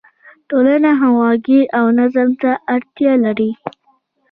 [0.49, 3.51] ټولنه همغږي او نظم ته اړتیا لري.